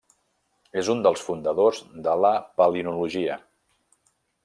És 0.81 0.89
un 0.93 1.03
dels 1.09 1.25
fundadors 1.27 1.83
de 2.09 2.17
la 2.25 2.35
palinologia. 2.63 3.37